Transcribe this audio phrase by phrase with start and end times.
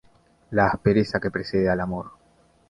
[0.49, 2.13] La aspereza que precede al amor.